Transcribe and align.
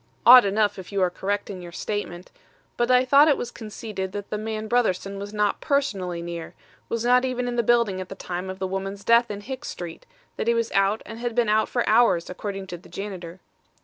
"Odd 0.25 0.45
enough 0.45 0.79
if 0.79 0.91
you 0.91 0.99
are 1.03 1.11
correct 1.11 1.47
in 1.51 1.61
your 1.61 1.71
statement. 1.71 2.31
But 2.75 2.89
I 2.89 3.05
thought 3.05 3.27
it 3.27 3.37
was 3.37 3.51
conceded 3.51 4.13
that 4.13 4.31
the 4.31 4.37
man 4.39 4.67
Brotherson 4.67 5.19
was 5.19 5.31
not 5.31 5.61
personally 5.61 6.23
near, 6.23 6.55
was 6.89 7.05
not 7.05 7.23
even 7.23 7.47
in 7.47 7.55
the 7.55 7.61
building 7.61 8.01
at 8.01 8.09
the 8.09 8.15
time 8.15 8.49
of 8.49 8.57
the 8.57 8.65
woman's 8.65 9.03
death 9.03 9.29
in 9.29 9.41
Hicks 9.41 9.67
Street; 9.67 10.07
that 10.37 10.47
he 10.47 10.55
was 10.55 10.71
out 10.71 11.03
and 11.05 11.19
had 11.19 11.35
been 11.35 11.49
out 11.49 11.69
for 11.69 11.87
hours, 11.87 12.31
according 12.31 12.65
to 12.65 12.77
the 12.77 12.89
janitor." 12.89 13.41